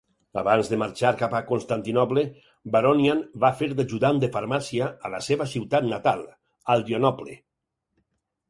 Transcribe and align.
Abans 0.41 0.69
de 0.69 0.77
marxar 0.83 1.11
cap 1.19 1.35
a 1.39 1.41
Constantinoble, 1.49 2.23
Baronian 2.77 3.21
va 3.45 3.53
fer 3.61 3.69
d'ajudant 3.81 4.23
de 4.25 4.31
farmàcia 4.39 4.89
a 5.11 5.15
la 5.17 5.23
seva 5.29 5.49
ciutat 5.55 5.89
natal, 5.93 6.25
Adrianople. 6.79 7.39